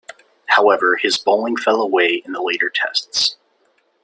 [0.47, 3.35] However, his bowling fell away in the later Tests.